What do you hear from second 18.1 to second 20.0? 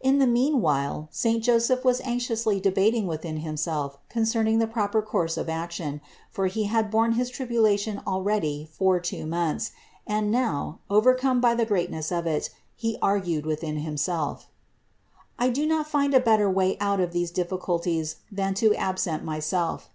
than to absent myself.